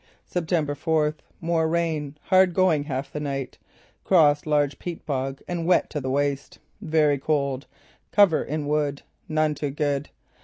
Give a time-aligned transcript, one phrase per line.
[0.25, 2.17] "September fourth: More rain.
[2.23, 3.59] Hard going half the night.
[4.03, 6.57] Crossed large peat bog and wet to the waist.
[6.81, 7.67] Very cold.
[8.11, 9.03] Cover in wood.
[9.29, 10.09] None too good.